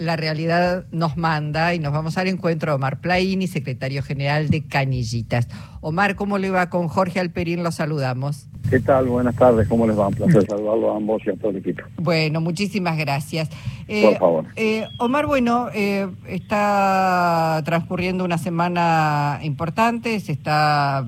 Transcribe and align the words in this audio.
La 0.00 0.14
realidad 0.14 0.84
nos 0.92 1.16
manda 1.16 1.74
y 1.74 1.80
nos 1.80 1.92
vamos 1.92 2.18
al 2.18 2.28
encuentro 2.28 2.70
de 2.70 2.76
Omar 2.76 3.00
Plaini, 3.00 3.48
secretario 3.48 4.00
general 4.04 4.48
de 4.48 4.64
Canillitas. 4.64 5.48
Omar, 5.80 6.14
¿cómo 6.14 6.38
le 6.38 6.50
va 6.50 6.70
con 6.70 6.86
Jorge 6.86 7.18
Alperín? 7.18 7.64
Lo 7.64 7.72
saludamos. 7.72 8.46
¿Qué 8.70 8.78
tal? 8.78 9.06
Buenas 9.06 9.34
tardes, 9.34 9.66
¿cómo 9.66 9.88
les 9.88 9.98
va? 9.98 10.06
Un 10.06 10.14
placer 10.14 10.46
saludarlo 10.46 10.92
a 10.92 10.98
ambos 10.98 11.22
y 11.26 11.30
a 11.30 11.34
todo 11.34 11.50
el 11.50 11.56
equipo. 11.56 11.82
Bueno, 11.96 12.40
muchísimas 12.40 12.96
gracias. 12.96 13.50
Eh, 13.88 14.04
Por 14.04 14.18
favor. 14.18 14.44
Eh, 14.54 14.86
Omar, 14.98 15.26
bueno, 15.26 15.66
eh, 15.74 16.06
está 16.28 17.60
transcurriendo 17.64 18.24
una 18.24 18.38
semana 18.38 19.40
importante, 19.42 20.20
se 20.20 20.30
está 20.30 21.04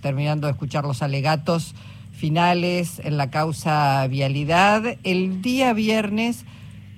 terminando 0.00 0.48
de 0.48 0.54
escuchar 0.54 0.82
los 0.82 1.02
alegatos 1.02 1.76
finales 2.10 3.00
en 3.04 3.16
la 3.16 3.30
causa 3.30 4.04
vialidad. 4.08 4.96
El 5.04 5.40
día 5.40 5.72
viernes 5.72 6.44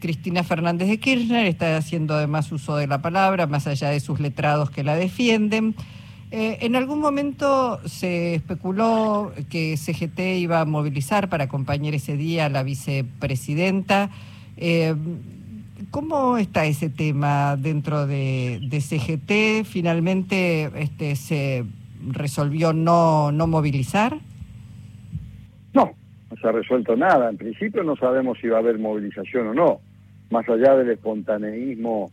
Cristina 0.05 0.45
Fernández 0.45 0.87
de 0.89 0.99
Kirchner 0.99 1.47
está 1.47 1.79
haciendo 1.79 2.13
además 2.13 2.53
uso 2.53 2.77
de 2.77 2.87
la 2.87 3.01
palabra, 3.01 3.47
más 3.47 3.67
allá 3.67 3.89
de 3.89 4.01
sus 4.01 4.21
letrados 4.21 4.69
que 4.69 4.85
la 4.85 4.97
defienden. 4.97 5.75
Eh, 6.31 6.59
en 6.61 6.77
algún 6.77 7.01
momento 7.01 7.81
se 7.89 8.35
especuló 8.35 9.33
que 9.49 9.79
CGT 9.79 10.21
iba 10.41 10.61
a 10.61 10.67
movilizar 10.67 11.31
para 11.31 11.45
acompañar 11.45 11.95
ese 11.95 12.19
día 12.19 12.45
a 12.45 12.49
la 12.51 12.63
vicepresidenta. 12.63 14.11
Eh, 14.59 14.95
¿Cómo 15.91 16.37
está 16.37 16.67
ese 16.67 16.91
tema 16.91 17.57
dentro 17.57 18.07
de, 18.07 18.61
CGT? 18.71 19.67
¿Finalmente 19.67 20.71
este, 20.83 21.17
se 21.17 21.65
resolvió 22.07 22.75
no, 22.75 23.33
no 23.33 23.47
movilizar? 23.47 24.19
No, 25.73 25.95
no 26.31 26.37
se 26.37 26.47
ha 26.47 26.53
resuelto 26.53 26.95
nada. 26.95 27.31
En 27.31 27.39
principio 27.39 27.83
no 27.83 27.97
sabemos 27.97 28.37
si 28.43 28.49
va 28.49 28.59
a 28.59 28.61
haber 28.61 28.79
movilización 28.79 29.47
o 29.47 29.55
no 29.55 29.94
más 30.35 30.49
allá 30.49 30.75
del 30.77 30.91
espontaneísmo 30.91 32.11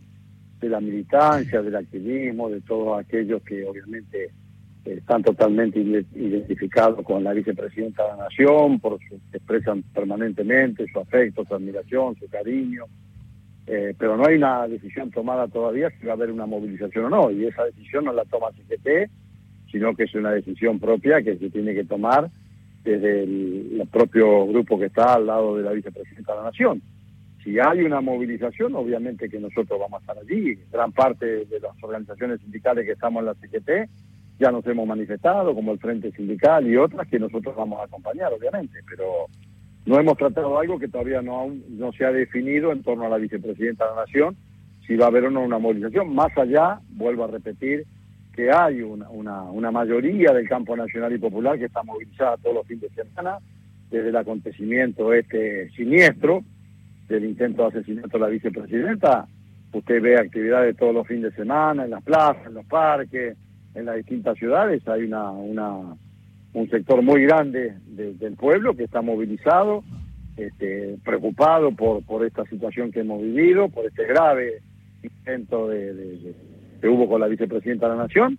de 0.59 0.69
la 0.69 0.79
militancia, 0.79 1.61
del 1.63 1.75
activismo, 1.75 2.49
de 2.49 2.61
todos 2.61 2.99
aquellos 2.99 3.41
que 3.41 3.65
obviamente 3.65 4.29
están 4.85 5.23
totalmente 5.23 5.79
identificados 5.79 7.03
con 7.03 7.23
la 7.23 7.33
vicepresidenta 7.33 8.03
de 8.03 8.09
la 8.09 8.23
Nación, 8.25 8.79
por 8.79 8.99
su, 9.07 9.15
expresan 9.33 9.81
permanentemente 9.93 10.85
su 10.91 10.99
afecto, 10.99 11.43
su 11.45 11.55
admiración, 11.55 12.15
su 12.15 12.27
cariño, 12.29 12.85
eh, 13.65 13.95
pero 13.97 14.17
no 14.17 14.27
hay 14.27 14.35
una 14.35 14.67
decisión 14.67 15.09
tomada 15.09 15.47
todavía 15.47 15.89
si 15.99 16.05
va 16.05 16.13
a 16.13 16.15
haber 16.15 16.31
una 16.31 16.45
movilización 16.45 17.05
o 17.05 17.09
no, 17.09 17.31
y 17.31 17.45
esa 17.45 17.65
decisión 17.65 18.05
no 18.05 18.13
la 18.13 18.25
toma 18.25 18.51
CGT, 18.51 19.09
sino 19.71 19.95
que 19.95 20.03
es 20.03 20.13
una 20.13 20.31
decisión 20.31 20.79
propia 20.79 21.23
que 21.23 21.37
se 21.37 21.49
tiene 21.49 21.73
que 21.73 21.85
tomar 21.85 22.29
desde 22.83 23.23
el 23.23 23.87
propio 23.91 24.45
grupo 24.45 24.77
que 24.77 24.85
está 24.85 25.15
al 25.15 25.25
lado 25.25 25.57
de 25.57 25.63
la 25.63 25.71
vicepresidenta 25.71 26.33
de 26.33 26.37
la 26.37 26.45
Nación. 26.45 26.81
Si 27.43 27.57
hay 27.59 27.81
una 27.81 28.01
movilización, 28.01 28.75
obviamente 28.75 29.29
que 29.29 29.39
nosotros 29.39 29.79
vamos 29.79 29.99
a 29.99 30.01
estar 30.01 30.17
allí. 30.17 30.55
Gran 30.71 30.91
parte 30.91 31.45
de 31.45 31.59
las 31.59 31.71
organizaciones 31.81 32.39
sindicales 32.41 32.85
que 32.85 32.91
estamos 32.91 33.21
en 33.21 33.25
la 33.25 33.33
CGT 33.35 33.89
ya 34.39 34.51
nos 34.51 34.65
hemos 34.65 34.87
manifestado, 34.87 35.53
como 35.53 35.71
el 35.71 35.79
Frente 35.79 36.11
Sindical 36.11 36.67
y 36.67 36.75
otras, 36.75 37.07
que 37.07 37.19
nosotros 37.19 37.55
vamos 37.55 37.79
a 37.79 37.83
acompañar, 37.83 38.31
obviamente. 38.33 38.79
Pero 38.89 39.27
no 39.85 39.99
hemos 39.99 40.17
tratado 40.17 40.59
algo 40.59 40.79
que 40.79 40.87
todavía 40.87 41.21
no, 41.21 41.53
no 41.69 41.91
se 41.93 42.05
ha 42.05 42.11
definido 42.11 42.71
en 42.71 42.81
torno 42.83 43.05
a 43.05 43.09
la 43.09 43.17
vicepresidenta 43.17 43.85
de 43.85 43.95
la 43.95 44.01
Nación, 44.01 44.35
si 44.87 44.95
va 44.95 45.05
a 45.05 45.07
haber 45.09 45.25
o 45.25 45.31
no 45.31 45.41
una 45.41 45.59
movilización. 45.59 46.13
Más 46.13 46.35
allá, 46.37 46.79
vuelvo 46.89 47.25
a 47.25 47.27
repetir, 47.27 47.85
que 48.33 48.51
hay 48.51 48.81
una, 48.81 49.09
una, 49.09 49.43
una 49.43 49.71
mayoría 49.71 50.31
del 50.31 50.47
campo 50.47 50.75
nacional 50.75 51.13
y 51.13 51.19
popular 51.19 51.59
que 51.59 51.65
está 51.65 51.83
movilizada 51.83 52.37
todos 52.37 52.55
los 52.55 52.67
fines 52.67 52.83
de 52.95 53.03
semana 53.03 53.37
desde 53.89 54.09
el 54.09 54.15
acontecimiento 54.15 55.13
este 55.13 55.69
siniestro 55.71 56.43
del 57.11 57.25
intento 57.25 57.63
de 57.63 57.79
asesinato 57.79 58.17
de 58.17 58.19
la 58.19 58.27
vicepresidenta, 58.27 59.27
usted 59.73 60.01
ve 60.01 60.17
actividades 60.17 60.75
todos 60.77 60.93
los 60.93 61.07
fines 61.07 61.23
de 61.23 61.35
semana, 61.35 61.85
en 61.85 61.91
las 61.91 62.03
plazas, 62.03 62.47
en 62.47 62.55
los 62.55 62.65
parques, 62.65 63.37
en 63.73 63.85
las 63.85 63.95
distintas 63.97 64.37
ciudades, 64.37 64.85
hay 64.87 65.03
una, 65.03 65.31
una 65.31 65.95
un 66.53 66.69
sector 66.69 67.01
muy 67.01 67.23
grande 67.23 67.75
del 67.87 68.35
pueblo 68.35 68.75
que 68.75 68.83
está 68.83 69.01
movilizado, 69.01 69.83
este, 70.37 70.97
preocupado 71.03 71.71
por, 71.71 72.03
por 72.03 72.25
esta 72.25 72.45
situación 72.45 72.91
que 72.91 73.01
hemos 73.01 73.21
vivido, 73.21 73.69
por 73.69 73.85
este 73.85 74.05
grave 74.05 74.61
intento 75.03 75.67
de, 75.67 76.33
que 76.79 76.87
hubo 76.87 77.07
con 77.07 77.21
la 77.21 77.27
vicepresidenta 77.27 77.87
de 77.87 77.95
la 77.95 78.03
Nación. 78.03 78.37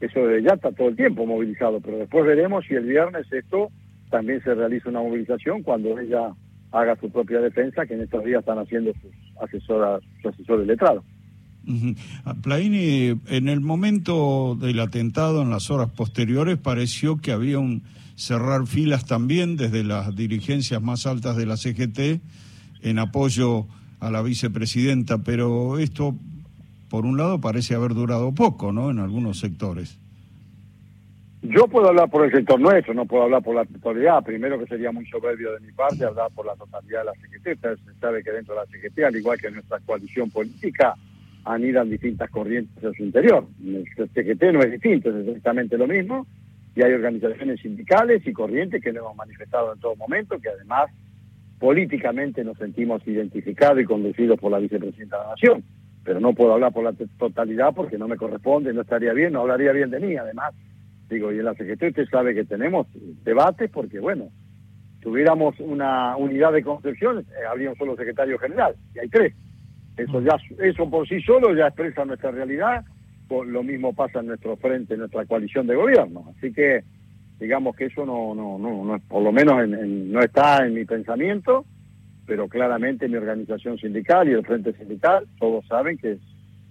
Eso 0.00 0.20
ya 0.38 0.54
está 0.54 0.72
todo 0.72 0.88
el 0.88 0.96
tiempo 0.96 1.24
movilizado, 1.24 1.80
pero 1.80 1.98
después 1.98 2.26
veremos 2.26 2.64
si 2.66 2.74
el 2.74 2.84
viernes 2.84 3.26
esto 3.32 3.70
también 4.10 4.42
se 4.42 4.54
realiza 4.54 4.90
una 4.90 5.00
movilización 5.00 5.62
cuando 5.62 5.98
ella 5.98 6.32
haga 6.74 6.96
su 7.00 7.08
propia 7.08 7.40
defensa, 7.40 7.86
que 7.86 7.94
en 7.94 8.02
estos 8.02 8.24
días 8.24 8.40
están 8.40 8.58
haciendo 8.58 8.92
sus 8.94 9.12
asesoras, 9.40 10.02
sus 10.20 10.34
asesores 10.34 10.66
letrados. 10.66 11.04
Ah, 12.24 12.34
Plaini, 12.42 13.18
en 13.28 13.48
el 13.48 13.60
momento 13.60 14.56
del 14.60 14.80
atentado, 14.80 15.42
en 15.42 15.50
las 15.50 15.70
horas 15.70 15.88
posteriores, 15.90 16.58
pareció 16.58 17.16
que 17.16 17.32
había 17.32 17.58
un 17.58 17.84
cerrar 18.16 18.66
filas 18.66 19.06
también 19.06 19.56
desde 19.56 19.82
las 19.82 20.14
dirigencias 20.14 20.82
más 20.82 21.06
altas 21.06 21.36
de 21.36 21.46
la 21.46 21.56
CGT 21.56 22.20
en 22.82 22.98
apoyo 22.98 23.66
a 24.00 24.10
la 24.10 24.22
vicepresidenta, 24.22 25.18
pero 25.18 25.78
esto, 25.78 26.14
por 26.90 27.06
un 27.06 27.16
lado, 27.16 27.40
parece 27.40 27.74
haber 27.74 27.94
durado 27.94 28.32
poco, 28.32 28.72
¿no? 28.72 28.90
En 28.90 28.98
algunos 28.98 29.38
sectores. 29.38 29.98
Yo 31.46 31.68
puedo 31.68 31.88
hablar 31.88 32.08
por 32.08 32.24
el 32.24 32.32
sector 32.32 32.58
nuestro, 32.58 32.94
no 32.94 33.04
puedo 33.04 33.24
hablar 33.24 33.42
por 33.42 33.54
la 33.54 33.66
totalidad. 33.66 34.24
Primero 34.24 34.58
que 34.58 34.64
sería 34.64 34.90
muy 34.92 35.04
soberbio 35.04 35.52
de 35.52 35.60
mi 35.60 35.72
parte 35.72 36.02
hablar 36.02 36.30
por 36.34 36.46
la 36.46 36.56
totalidad 36.56 37.00
de 37.00 37.04
la 37.04 37.12
CGT. 37.12 37.60
Se 37.84 38.00
sabe 38.00 38.24
que 38.24 38.30
dentro 38.30 38.54
de 38.54 38.60
la 38.60 38.66
CGT, 38.66 39.04
al 39.04 39.16
igual 39.16 39.38
que 39.38 39.50
nuestra 39.50 39.78
coalición 39.80 40.30
política, 40.30 40.94
anidan 41.44 41.90
distintas 41.90 42.30
corrientes 42.30 42.82
en 42.82 42.94
su 42.94 43.02
interior. 43.02 43.46
El 43.62 43.84
CGT 43.84 44.42
no 44.54 44.62
es 44.62 44.72
distinto, 44.72 45.10
es 45.10 45.28
exactamente 45.28 45.76
lo 45.76 45.86
mismo. 45.86 46.26
Y 46.74 46.82
hay 46.82 46.94
organizaciones 46.94 47.60
sindicales 47.60 48.26
y 48.26 48.32
corrientes 48.32 48.82
que 48.82 48.94
nos 48.94 49.02
hemos 49.02 49.16
manifestado 49.16 49.74
en 49.74 49.80
todo 49.80 49.96
momento, 49.96 50.40
que 50.40 50.48
además 50.48 50.90
políticamente 51.58 52.42
nos 52.42 52.56
sentimos 52.56 53.06
identificados 53.06 53.82
y 53.82 53.84
conducidos 53.84 54.40
por 54.40 54.50
la 54.50 54.60
vicepresidenta 54.60 55.18
de 55.18 55.24
la 55.24 55.30
Nación. 55.32 55.64
Pero 56.04 56.20
no 56.20 56.32
puedo 56.32 56.54
hablar 56.54 56.72
por 56.72 56.84
la 56.84 56.94
totalidad 57.18 57.74
porque 57.74 57.98
no 57.98 58.08
me 58.08 58.16
corresponde, 58.16 58.72
no 58.72 58.80
estaría 58.80 59.12
bien, 59.12 59.34
no 59.34 59.42
hablaría 59.42 59.72
bien 59.72 59.90
de 59.90 60.00
mí, 60.00 60.16
además 60.16 60.54
Y 61.16 61.38
en 61.38 61.44
la 61.44 61.54
Secretaría 61.54 61.90
usted 61.90 62.08
sabe 62.10 62.34
que 62.34 62.44
tenemos 62.44 62.86
debates 63.24 63.70
porque, 63.70 64.00
bueno, 64.00 64.30
tuviéramos 65.00 65.58
una 65.60 66.16
unidad 66.16 66.52
de 66.52 66.62
concepción, 66.62 67.18
eh, 67.18 67.46
habría 67.48 67.70
un 67.70 67.76
solo 67.76 67.96
secretario 67.96 68.38
general, 68.38 68.74
y 68.94 69.00
hay 69.00 69.08
tres. 69.08 69.34
Eso 69.96 70.20
ya 70.20 70.36
eso 70.58 70.90
por 70.90 71.06
sí 71.06 71.20
solo 71.20 71.54
ya 71.54 71.68
expresa 71.68 72.04
nuestra 72.04 72.30
realidad, 72.30 72.84
lo 73.30 73.62
mismo 73.62 73.92
pasa 73.92 74.20
en 74.20 74.26
nuestro 74.26 74.56
frente, 74.56 74.94
en 74.94 75.00
nuestra 75.00 75.24
coalición 75.26 75.66
de 75.66 75.74
gobierno. 75.74 76.32
Así 76.36 76.52
que 76.52 76.84
digamos 77.38 77.76
que 77.76 77.86
eso 77.86 78.06
no, 78.06 78.34
no, 78.34 78.58
no, 78.58 78.98
por 79.08 79.22
lo 79.22 79.32
menos 79.32 79.68
no 79.68 80.20
está 80.20 80.64
en 80.64 80.74
mi 80.74 80.84
pensamiento, 80.84 81.64
pero 82.26 82.48
claramente 82.48 83.08
mi 83.08 83.16
organización 83.16 83.78
sindical 83.78 84.28
y 84.28 84.32
el 84.32 84.46
frente 84.46 84.72
sindical, 84.74 85.26
todos 85.38 85.66
saben 85.66 85.98
que 85.98 86.18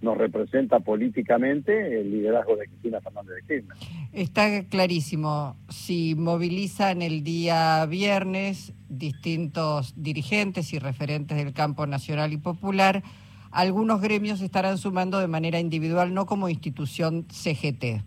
nos 0.04 0.16
representa 0.16 0.78
políticamente 0.80 2.00
el 2.00 2.10
liderazgo 2.10 2.56
de 2.56 2.66
Cristina 2.66 3.00
Fernández 3.00 3.34
de 3.36 3.42
Kirchner. 3.42 3.76
Está 4.12 4.62
clarísimo. 4.68 5.56
Si 5.68 6.14
movilizan 6.14 7.02
el 7.02 7.24
día 7.24 7.84
viernes 7.86 8.74
distintos 8.88 9.94
dirigentes 9.96 10.72
y 10.72 10.78
referentes 10.78 11.36
del 11.36 11.52
campo 11.52 11.86
nacional 11.86 12.32
y 12.32 12.36
popular, 12.36 13.02
algunos 13.50 14.00
gremios 14.00 14.40
estarán 14.40 14.78
sumando 14.78 15.18
de 15.18 15.26
manera 15.26 15.58
individual, 15.58 16.12
no 16.12 16.26
como 16.26 16.48
institución 16.48 17.26
CGT. 17.30 18.04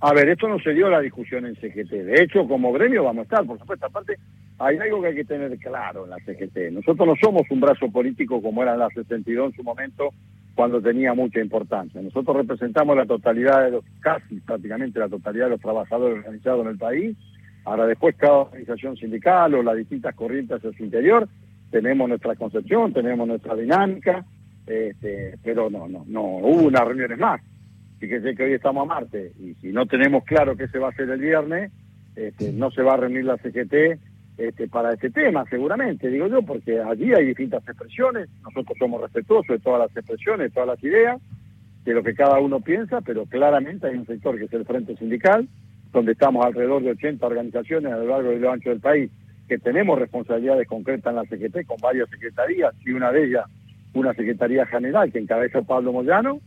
A 0.00 0.12
ver, 0.12 0.28
esto 0.28 0.46
no 0.46 0.60
se 0.60 0.72
dio 0.74 0.88
la 0.88 1.00
discusión 1.00 1.44
en 1.44 1.56
CGT. 1.56 1.90
De 1.90 2.22
hecho, 2.22 2.46
como 2.46 2.72
gremio 2.72 3.02
vamos 3.02 3.22
a 3.22 3.24
estar, 3.24 3.44
por 3.44 3.58
supuesto. 3.58 3.86
Aparte, 3.86 4.16
hay 4.58 4.76
algo 4.76 5.00
que 5.00 5.08
hay 5.08 5.14
que 5.14 5.24
tener 5.24 5.58
claro 5.58 6.04
en 6.04 6.10
la 6.10 6.18
CGT. 6.18 6.72
Nosotros 6.72 7.08
no 7.08 7.14
somos 7.20 7.42
un 7.50 7.60
brazo 7.60 7.90
político 7.90 8.40
como 8.40 8.62
era 8.62 8.76
la 8.76 8.88
62 8.90 9.50
en 9.50 9.56
su 9.56 9.64
momento, 9.64 10.10
cuando 10.58 10.82
tenía 10.82 11.14
mucha 11.14 11.40
importancia. 11.40 12.02
Nosotros 12.02 12.36
representamos 12.38 12.96
la 12.96 13.06
totalidad 13.06 13.62
de 13.62 13.70
los, 13.70 13.84
casi 14.00 14.40
prácticamente 14.40 14.98
la 14.98 15.08
totalidad 15.08 15.44
de 15.44 15.50
los 15.52 15.60
trabajadores 15.60 16.18
organizados 16.18 16.62
en 16.62 16.72
el 16.72 16.76
país. 16.76 17.16
Ahora 17.64 17.86
después 17.86 18.16
cada 18.16 18.38
organización 18.38 18.96
sindical 18.96 19.54
o 19.54 19.62
las 19.62 19.76
distintas 19.76 20.16
corrientes 20.16 20.56
hacia 20.56 20.76
su 20.76 20.82
interior, 20.82 21.28
tenemos 21.70 22.08
nuestra 22.08 22.34
concepción, 22.34 22.92
tenemos 22.92 23.28
nuestra 23.28 23.54
dinámica, 23.54 24.24
este, 24.66 25.38
pero 25.44 25.70
no, 25.70 25.86
no, 25.86 26.04
no 26.08 26.22
hubo 26.22 26.66
unas 26.66 26.88
reuniones 26.88 27.20
más. 27.20 27.40
Fíjense 28.00 28.34
que 28.34 28.42
hoy 28.42 28.54
estamos 28.54 28.82
a 28.82 28.94
martes 28.94 29.38
y 29.38 29.54
si 29.60 29.68
no 29.68 29.86
tenemos 29.86 30.24
claro 30.24 30.56
qué 30.56 30.66
se 30.66 30.80
va 30.80 30.88
a 30.88 30.90
hacer 30.90 31.08
el 31.08 31.20
viernes, 31.20 31.70
este, 32.16 32.50
no 32.50 32.72
se 32.72 32.82
va 32.82 32.94
a 32.94 32.96
reunir 32.96 33.26
la 33.26 33.36
CGT 33.36 34.00
este, 34.38 34.68
para 34.68 34.92
este 34.92 35.10
tema, 35.10 35.44
seguramente, 35.50 36.08
digo 36.08 36.28
yo, 36.28 36.42
porque 36.42 36.80
allí 36.80 37.12
hay 37.12 37.26
distintas 37.26 37.66
expresiones, 37.66 38.28
nosotros 38.42 38.78
somos 38.78 39.02
respetuosos 39.02 39.48
de 39.48 39.58
todas 39.58 39.80
las 39.80 39.96
expresiones, 39.96 40.48
de 40.48 40.50
todas 40.54 40.68
las 40.68 40.84
ideas, 40.84 41.20
de 41.84 41.92
lo 41.92 42.04
que 42.04 42.14
cada 42.14 42.38
uno 42.38 42.60
piensa, 42.60 43.00
pero 43.00 43.26
claramente 43.26 43.88
hay 43.88 43.96
un 43.96 44.06
sector 44.06 44.38
que 44.38 44.44
es 44.44 44.52
el 44.52 44.64
Frente 44.64 44.96
Sindical, 44.96 45.48
donde 45.92 46.12
estamos 46.12 46.46
alrededor 46.46 46.82
de 46.82 46.92
80 46.92 47.26
organizaciones 47.26 47.92
a 47.92 47.96
lo 47.96 48.06
largo 48.06 48.32
y 48.32 48.38
lo 48.38 48.52
ancho 48.52 48.70
del 48.70 48.80
país, 48.80 49.10
que 49.48 49.58
tenemos 49.58 49.98
responsabilidades 49.98 50.68
concretas 50.68 51.10
en 51.10 51.16
la 51.16 51.24
CGT 51.24 51.66
con 51.66 51.78
varias 51.82 52.08
secretarías 52.10 52.74
y 52.84 52.92
una 52.92 53.10
de 53.10 53.24
ellas 53.24 53.44
una 53.94 54.14
Secretaría 54.14 54.66
General 54.66 55.10
que 55.10 55.18
encabeza 55.18 55.62
Pablo 55.62 55.92
Moyano, 55.92 56.40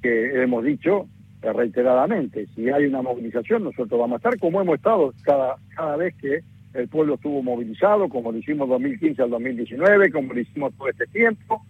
que 0.00 0.42
hemos 0.42 0.64
dicho 0.64 1.08
reiteradamente, 1.42 2.46
si 2.54 2.70
hay 2.70 2.86
una 2.86 3.02
movilización 3.02 3.64
nosotros 3.64 4.00
vamos 4.00 4.14
a 4.14 4.16
estar 4.16 4.38
como 4.38 4.62
hemos 4.62 4.76
estado 4.76 5.12
cada, 5.24 5.56
cada 5.76 5.96
vez 5.96 6.14
que 6.16 6.40
el 6.74 6.88
pueblo 6.88 7.14
estuvo 7.14 7.42
movilizado, 7.42 8.08
como 8.08 8.32
lo 8.32 8.38
hicimos 8.38 8.68
2015 8.68 9.22
al 9.22 9.30
2019, 9.30 10.10
como 10.10 10.34
lo 10.34 10.40
hicimos 10.40 10.74
todo 10.74 10.88
este 10.88 11.06
tiempo 11.06 11.64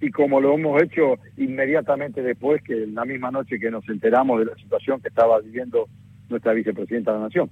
y 0.00 0.10
como 0.10 0.40
lo 0.40 0.54
hemos 0.54 0.82
hecho 0.82 1.16
inmediatamente 1.38 2.22
después 2.22 2.62
que 2.62 2.86
la 2.86 3.04
misma 3.06 3.30
noche 3.30 3.58
que 3.58 3.70
nos 3.70 3.88
enteramos 3.88 4.40
de 4.40 4.46
la 4.46 4.54
situación 4.56 5.00
que 5.00 5.08
estaba 5.08 5.40
viviendo 5.40 5.88
nuestra 6.28 6.52
vicepresidenta 6.52 7.12
de 7.12 7.18
la 7.18 7.24
Nación. 7.24 7.50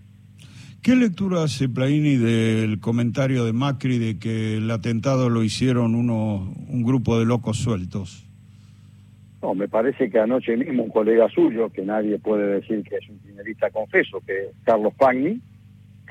¿Qué 0.83 0.97
lectura 0.97 1.45
hace 1.45 1.69
Plaini 1.69 2.17
del 2.17 2.81
comentario 2.81 3.45
de 3.45 3.53
Macri 3.53 3.99
de 3.99 4.19
que 4.19 4.57
el 4.57 4.71
atentado 4.71 5.31
lo 5.31 5.45
hicieron 5.45 5.95
uno, 5.95 6.53
un 6.69 6.83
grupo 6.83 7.19
de 7.19 7.25
locos 7.25 7.59
sueltos? 7.59 8.29
No, 9.41 9.55
me 9.55 9.69
parece 9.69 10.11
que 10.11 10.19
anoche 10.19 10.57
mismo 10.57 10.83
un 10.83 10.91
colega 10.91 11.29
suyo, 11.31 11.71
que 11.71 11.83
nadie 11.83 12.19
puede 12.19 12.61
decir 12.61 12.83
que 12.83 12.97
es 12.97 13.09
un 13.09 13.21
dinerista 13.23 13.71
confeso, 13.71 14.21
que 14.27 14.33
es 14.33 14.49
Carlos 14.65 14.93
Pagni, 14.95 15.41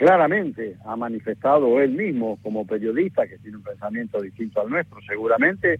claramente 0.01 0.77
ha 0.83 0.95
manifestado 0.95 1.79
él 1.79 1.91
mismo 1.91 2.39
como 2.41 2.65
periodista, 2.65 3.27
que 3.27 3.37
tiene 3.37 3.57
un 3.57 3.63
pensamiento 3.63 4.19
distinto 4.19 4.59
al 4.59 4.71
nuestro, 4.71 4.99
seguramente, 5.07 5.79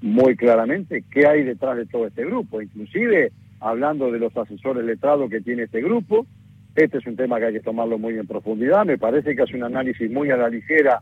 muy 0.00 0.34
claramente, 0.34 1.04
qué 1.08 1.28
hay 1.28 1.44
detrás 1.44 1.76
de 1.76 1.86
todo 1.86 2.08
este 2.08 2.24
grupo, 2.24 2.60
inclusive 2.60 3.30
hablando 3.60 4.10
de 4.10 4.18
los 4.18 4.36
asesores 4.36 4.84
letrados 4.84 5.30
que 5.30 5.40
tiene 5.42 5.62
este 5.62 5.80
grupo. 5.80 6.26
Este 6.74 6.98
es 6.98 7.06
un 7.06 7.14
tema 7.14 7.38
que 7.38 7.46
hay 7.46 7.52
que 7.52 7.60
tomarlo 7.60 7.98
muy 7.98 8.18
en 8.18 8.26
profundidad. 8.26 8.84
Me 8.84 8.98
parece 8.98 9.36
que 9.36 9.42
hace 9.42 9.54
un 9.54 9.62
análisis 9.62 10.10
muy 10.10 10.28
a 10.32 10.36
la 10.36 10.48
ligera 10.48 11.00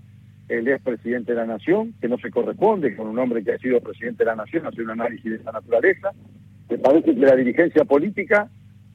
el 0.51 0.69
ex 0.69 0.83
presidente 0.83 1.33
de 1.33 1.39
la 1.39 1.47
Nación, 1.47 1.95
que 1.99 2.09
no 2.09 2.19
se 2.19 2.31
corresponde 2.31 2.95
con 2.95 3.07
un 3.07 3.19
hombre 3.19 3.43
que 3.43 3.53
ha 3.53 3.59
sido 3.59 3.81
presidente 3.81 4.23
de 4.23 4.33
la 4.33 4.37
Nación, 4.37 4.67
hacer 4.67 4.85
un 4.85 4.91
análisis 4.91 5.31
de 5.31 5.37
esa 5.37 5.53
naturaleza. 5.53 6.11
Me 6.69 6.77
parece 6.77 7.15
que 7.15 7.21
la 7.21 7.37
dirigencia 7.37 7.87
política 7.87 8.51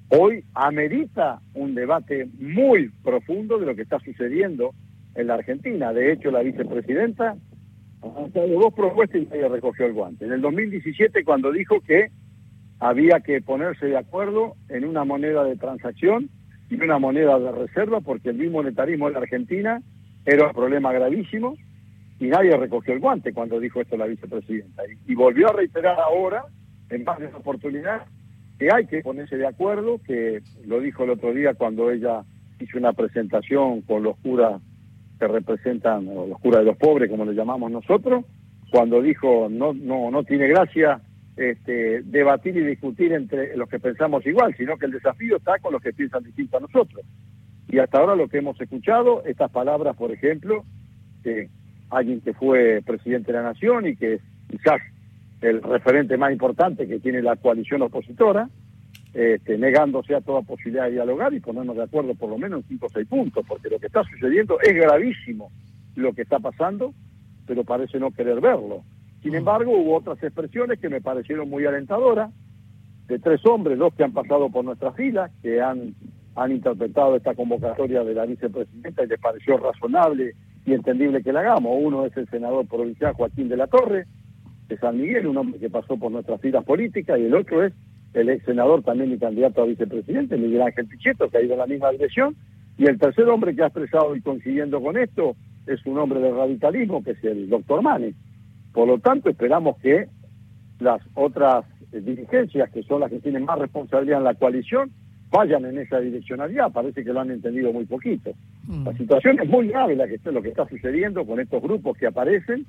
hoy 0.09 0.43
amerita 0.53 1.39
un 1.53 1.75
debate 1.75 2.27
muy 2.39 2.89
profundo 3.03 3.57
de 3.57 3.65
lo 3.65 3.75
que 3.75 3.83
está 3.83 3.99
sucediendo 3.99 4.73
en 5.15 5.27
la 5.27 5.35
Argentina. 5.35 5.93
De 5.93 6.11
hecho, 6.11 6.31
la 6.31 6.41
vicepresidenta 6.41 7.35
ha 8.01 8.27
dado 8.29 8.59
dos 8.59 8.73
propuestas 8.73 9.21
y 9.21 9.27
ella 9.35 9.47
recogió 9.47 9.85
el 9.85 9.93
guante. 9.93 10.25
En 10.25 10.31
el 10.31 10.41
2017, 10.41 11.23
cuando 11.23 11.51
dijo 11.51 11.81
que 11.81 12.11
había 12.79 13.21
que 13.21 13.41
ponerse 13.41 13.87
de 13.87 13.97
acuerdo 13.97 14.55
en 14.69 14.85
una 14.85 15.05
moneda 15.05 15.43
de 15.43 15.55
transacción 15.55 16.29
y 16.69 16.75
una 16.75 16.99
moneda 16.99 17.39
de 17.39 17.51
reserva, 17.51 18.01
porque 18.01 18.29
el 18.29 18.37
mismo 18.37 18.59
monetarismo 18.59 19.07
en 19.07 19.13
la 19.13 19.19
Argentina 19.19 19.81
era 20.25 20.47
un 20.47 20.53
problema 20.53 20.91
gravísimo 20.91 21.55
y 22.19 22.27
nadie 22.27 22.55
recogió 22.57 22.93
el 22.93 22.99
guante 22.99 23.33
cuando 23.33 23.59
dijo 23.59 23.81
esto 23.81 23.97
la 23.97 24.05
vicepresidenta. 24.05 24.83
Y, 25.07 25.15
volvió 25.15 25.49
a 25.49 25.53
reiterar 25.53 25.99
ahora, 25.99 26.45
en 26.89 27.03
más 27.03 27.19
de 27.19 27.27
esa 27.27 27.37
oportunidad, 27.37 28.05
que 28.57 28.69
hay 28.71 28.85
que 28.87 29.01
ponerse 29.01 29.37
de 29.37 29.47
acuerdo, 29.47 29.99
que 30.05 30.41
lo 30.65 30.79
dijo 30.79 31.03
el 31.03 31.11
otro 31.11 31.33
día 31.33 31.53
cuando 31.53 31.91
ella 31.91 32.23
hizo 32.59 32.77
una 32.77 32.93
presentación 32.93 33.81
con 33.81 34.03
los 34.03 34.17
curas 34.17 34.61
que 35.19 35.27
representan, 35.27 36.07
o 36.07 36.27
los 36.27 36.39
curas 36.39 36.61
de 36.61 36.65
los 36.65 36.77
pobres, 36.77 37.09
como 37.09 37.25
le 37.25 37.33
llamamos 37.33 37.71
nosotros, 37.71 38.25
cuando 38.71 39.01
dijo 39.01 39.47
no, 39.49 39.73
no, 39.73 40.11
no 40.11 40.23
tiene 40.23 40.47
gracia 40.47 41.01
este, 41.35 42.01
debatir 42.03 42.55
y 42.55 42.63
discutir 42.63 43.11
entre 43.11 43.55
los 43.57 43.69
que 43.69 43.79
pensamos 43.79 44.25
igual, 44.25 44.55
sino 44.57 44.77
que 44.77 44.85
el 44.85 44.93
desafío 44.93 45.37
está 45.37 45.59
con 45.59 45.73
los 45.73 45.81
que 45.81 45.93
piensan 45.93 46.23
distinto 46.23 46.57
a 46.57 46.61
nosotros. 46.61 47.05
Y 47.67 47.79
hasta 47.79 47.97
ahora 47.97 48.15
lo 48.15 48.27
que 48.27 48.37
hemos 48.37 48.59
escuchado, 48.61 49.23
estas 49.25 49.51
palabras, 49.51 49.97
por 49.97 50.11
ejemplo, 50.11 50.63
de 51.23 51.49
alguien 51.89 52.21
que 52.21 52.33
fue 52.33 52.81
presidente 52.85 53.31
de 53.31 53.37
la 53.37 53.43
Nación 53.43 53.87
y 53.87 53.95
que 53.95 54.19
quizás 54.49 54.81
el 55.45 55.61
referente 55.61 56.17
más 56.17 56.31
importante 56.31 56.87
que 56.87 56.99
tiene 56.99 57.21
la 57.21 57.35
coalición 57.35 57.81
opositora, 57.81 58.49
este, 59.13 59.57
negándose 59.57 60.15
a 60.15 60.21
toda 60.21 60.41
posibilidad 60.41 60.85
de 60.85 60.91
dialogar 60.91 61.33
y 61.33 61.39
ponernos 61.39 61.75
de 61.75 61.83
acuerdo 61.83 62.15
por 62.15 62.29
lo 62.29 62.37
menos 62.37 62.61
en 62.61 62.67
cinco 62.67 62.87
o 62.87 62.89
seis 62.89 63.07
puntos, 63.07 63.45
porque 63.47 63.69
lo 63.69 63.79
que 63.79 63.87
está 63.87 64.03
sucediendo 64.03 64.59
es 64.61 64.73
gravísimo 64.73 65.51
lo 65.95 66.13
que 66.13 66.23
está 66.23 66.39
pasando, 66.39 66.93
pero 67.45 67.63
parece 67.63 67.99
no 67.99 68.11
querer 68.11 68.41
verlo. 68.41 68.83
Sin 69.23 69.31
mm. 69.31 69.35
embargo, 69.35 69.71
hubo 69.71 69.95
otras 69.95 70.21
expresiones 70.21 70.79
que 70.79 70.89
me 70.89 71.01
parecieron 71.01 71.49
muy 71.49 71.65
alentadoras, 71.65 72.31
de 73.07 73.19
tres 73.19 73.45
hombres, 73.45 73.77
dos 73.77 73.93
que 73.93 74.03
han 74.03 74.13
pasado 74.13 74.49
por 74.49 74.65
nuestra 74.65 74.91
fila, 74.91 75.29
que 75.43 75.61
han 75.61 75.93
han 76.35 76.51
interpretado 76.51 77.15
esta 77.15 77.33
convocatoria 77.33 78.03
de 78.03 78.13
la 78.13 78.25
vicepresidenta 78.25 79.03
y 79.03 79.07
les 79.07 79.19
pareció 79.19 79.57
razonable 79.57 80.35
y 80.65 80.73
entendible 80.73 81.23
que 81.23 81.31
la 81.31 81.39
hagamos. 81.39 81.77
Uno 81.79 82.05
es 82.05 82.15
el 82.17 82.29
senador 82.29 82.67
provincial 82.67 83.13
Joaquín 83.13 83.47
de 83.47 83.57
la 83.57 83.67
Torre, 83.67 84.05
de 84.67 84.77
San 84.77 84.97
Miguel, 84.99 85.27
un 85.27 85.37
hombre 85.37 85.59
que 85.59 85.69
pasó 85.69 85.97
por 85.97 86.11
nuestras 86.11 86.41
filas 86.41 86.63
políticas, 86.63 87.19
y 87.19 87.25
el 87.25 87.35
otro 87.35 87.63
es 87.63 87.73
el 88.13 88.29
ex 88.29 88.45
senador 88.45 88.81
también 88.83 89.11
y 89.11 89.17
candidato 89.17 89.61
a 89.61 89.65
vicepresidente, 89.65 90.37
Miguel 90.37 90.61
Ángel 90.61 90.87
Pichetto, 90.87 91.29
que 91.29 91.37
ha 91.37 91.41
ido 91.41 91.53
en 91.53 91.59
la 91.59 91.67
misma 91.67 91.91
dirección. 91.91 92.35
Y 92.77 92.85
el 92.85 92.97
tercer 92.97 93.27
hombre 93.29 93.55
que 93.55 93.63
ha 93.63 93.67
expresado 93.67 94.15
y 94.15 94.21
coincidiendo 94.21 94.81
con 94.81 94.97
esto 94.97 95.35
es 95.67 95.85
un 95.85 95.97
hombre 95.97 96.19
del 96.19 96.35
radicalismo, 96.35 97.03
que 97.03 97.11
es 97.11 97.23
el 97.23 97.49
doctor 97.49 97.81
Mani. 97.81 98.13
Por 98.73 98.87
lo 98.87 98.99
tanto, 98.99 99.29
esperamos 99.29 99.77
que 99.77 100.07
las 100.79 101.01
otras 101.13 101.65
dirigencias, 101.91 102.69
que 102.71 102.83
son 102.83 103.01
las 103.01 103.09
que 103.09 103.19
tienen 103.19 103.45
más 103.45 103.59
responsabilidad 103.59 104.19
en 104.19 104.25
la 104.25 104.33
coalición, 104.33 104.91
vayan 105.31 105.65
en 105.65 105.77
esa 105.79 105.99
direccionalidad, 105.99 106.71
parece 106.71 107.03
que 107.03 107.13
lo 107.13 107.21
han 107.21 107.31
entendido 107.31 107.71
muy 107.71 107.85
poquito. 107.85 108.31
La 108.67 108.91
mm. 108.91 108.97
situación 108.97 109.39
es 109.39 109.49
muy 109.49 109.67
grave 109.67 109.95
la 109.95 110.07
que 110.07 110.19
lo 110.31 110.41
que 110.41 110.49
está 110.49 110.67
sucediendo 110.67 111.25
con 111.25 111.39
estos 111.39 111.61
grupos 111.61 111.97
que 111.97 112.07
aparecen, 112.07 112.65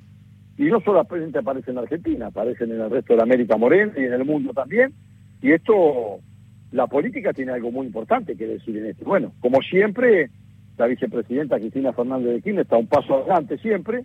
y 0.57 0.65
no 0.65 0.81
solamente 0.81 1.39
aparecen 1.39 1.73
en 1.73 1.83
Argentina, 1.83 2.27
aparecen 2.27 2.71
en 2.71 2.81
el 2.81 2.89
resto 2.89 3.13
de 3.13 3.17
la 3.17 3.23
América 3.23 3.57
Morena 3.57 3.93
y 3.95 4.05
en 4.05 4.13
el 4.13 4.25
mundo 4.25 4.53
también, 4.53 4.93
y 5.41 5.51
esto, 5.51 6.19
la 6.71 6.87
política 6.87 7.31
tiene 7.33 7.51
algo 7.51 7.71
muy 7.71 7.85
importante 7.85 8.35
que 8.35 8.47
decir 8.47 8.75
en 8.77 8.87
esto. 8.87 9.05
Bueno, 9.05 9.33
como 9.39 9.61
siempre, 9.61 10.29
la 10.77 10.87
vicepresidenta 10.87 11.59
Cristina 11.59 11.93
Fernández 11.93 12.33
de 12.33 12.41
Kirchner 12.41 12.63
está 12.63 12.77
un 12.77 12.87
paso 12.87 13.17
adelante 13.17 13.57
siempre, 13.59 14.03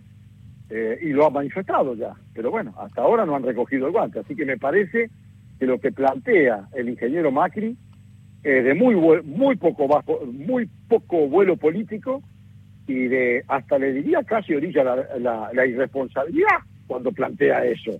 eh, 0.69 0.99
y 1.01 1.09
lo 1.09 1.25
ha 1.25 1.29
manifestado 1.29 1.95
ya, 1.95 2.13
pero 2.33 2.51
bueno, 2.51 2.73
hasta 2.77 3.01
ahora 3.01 3.25
no 3.25 3.35
han 3.35 3.43
recogido 3.43 3.87
el 3.87 3.93
guante, 3.93 4.19
así 4.19 4.35
que 4.35 4.45
me 4.45 4.57
parece 4.57 5.09
que 5.59 5.65
lo 5.65 5.79
que 5.79 5.91
plantea 5.91 6.67
el 6.73 6.89
ingeniero 6.89 7.31
Macri 7.31 7.75
eh, 8.43 8.61
de 8.61 8.73
muy 8.73 8.95
muy 8.95 9.55
poco 9.55 9.87
bajo, 9.87 10.25
muy 10.25 10.69
poco 10.87 11.27
vuelo 11.27 11.57
político 11.57 12.21
y 12.87 13.07
de 13.07 13.43
hasta 13.47 13.77
le 13.77 13.93
diría 13.93 14.23
casi 14.23 14.53
orilla 14.53 14.83
la, 14.83 15.49
la, 15.53 15.65
irresponsabilidad 15.65 16.59
cuando 16.87 17.11
plantea 17.11 17.65
eso. 17.65 17.91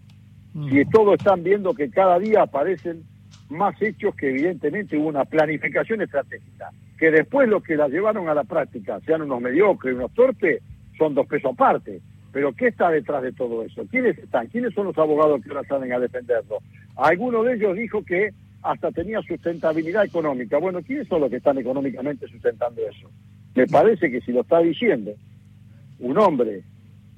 Mm. 0.54 0.78
Y 0.78 0.86
todos 0.86 1.16
están 1.16 1.44
viendo 1.44 1.74
que 1.74 1.90
cada 1.90 2.20
día 2.20 2.44
aparecen 2.44 3.04
más 3.50 3.80
hechos 3.82 4.16
que 4.16 4.30
evidentemente 4.30 4.98
hubo 4.98 5.08
una 5.08 5.26
planificación 5.26 6.02
estratégica, 6.02 6.70
que 6.98 7.12
después 7.12 7.48
los 7.48 7.64
que 7.64 7.76
la 7.76 7.88
llevaron 7.88 8.28
a 8.30 8.34
la 8.34 8.44
práctica, 8.44 9.00
sean 9.06 9.22
unos 9.22 9.42
mediocres, 9.42 9.96
unos 9.96 10.14
torpes, 10.14 10.62
son 10.98 11.16
dos 11.16 11.28
pesos 11.28 11.54
aparte. 11.54 12.02
Pero 12.32 12.52
¿qué 12.54 12.68
está 12.70 12.90
detrás 12.90 13.22
de 13.22 13.32
todo 13.32 13.64
eso? 13.64 13.86
¿Quiénes 13.92 14.18
están? 14.18 14.48
¿Quiénes 14.48 14.74
son 14.74 14.88
los 14.88 14.98
abogados 14.98 15.42
que 15.44 15.50
ahora 15.50 15.64
salen 15.68 15.94
a 15.94 16.00
defenderlo? 16.00 16.58
Alguno 16.96 17.44
de 17.44 17.54
ellos 17.54 17.78
dijo 17.78 18.04
que 18.04 18.32
hasta 18.64 18.92
tenía 18.92 19.22
sustentabilidad 19.22 20.06
económica. 20.06 20.58
Bueno, 20.58 20.82
¿quiénes 20.82 21.08
son 21.08 21.22
los 21.22 21.30
que 21.30 21.38
están 21.38 21.60
económicamente 21.60 22.28
sustentando 22.28 22.82
eso? 22.82 23.10
Me 23.56 23.68
parece 23.68 24.10
que 24.10 24.22
si 24.22 24.32
lo 24.32 24.42
está 24.42 24.60
diciendo 24.60 25.12
un 26.00 26.18
hombre 26.18 26.64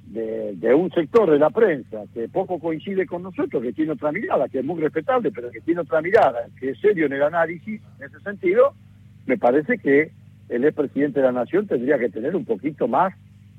de, 0.08 0.74
un 0.74 0.92
sector 0.92 1.30
de 1.30 1.40
la 1.40 1.50
prensa 1.50 2.04
que 2.14 2.30
poco 2.30 2.60
coincide 2.60 3.06
con 3.06 3.24
nosotros, 3.24 3.62
que 3.62 3.74
tiene 3.74 3.94
otra 3.94 4.12
mirada, 4.12 4.48
que 4.48 4.60
es 4.60 4.66
muy 4.66 4.80
respetable, 4.82 5.32
pero 5.32 5.52
que 5.52 5.62
tiene 5.62 5.82
otra 5.82 6.02
mirada, 6.02 6.48
que 6.60 6.72
es 6.72 6.80
serio 6.80 7.08
en 7.08 7.14
el 7.14 7.24
análisis, 7.24 7.82
en 8.00 8.06
ese 8.06 8.20
sentido, 8.22 8.74
me 9.26 9.38
parece 9.38 9.78
que 9.78 10.12
el 10.50 10.64
expresidente 10.64 11.20
de 11.20 11.26
la 11.26 11.32
Nación 11.32 11.68
tendría 11.68 11.98
que 11.98 12.10
tener 12.10 12.36
un 12.36 12.46
poquito 12.46 12.88
más 12.88 13.14